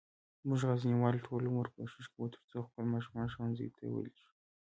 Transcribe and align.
مونږه 0.47 0.65
غزنیوال 0.69 1.15
ټول 1.25 1.43
عمر 1.51 1.67
کوښښ 1.73 2.07
کووه 2.13 2.31
ترڅوخپل 2.35 2.83
ماشومان 2.93 3.27
ښوونځیوته 3.33 3.83
ولیږو 3.89 4.25